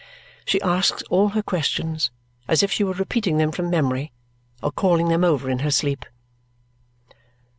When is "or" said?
4.63-4.71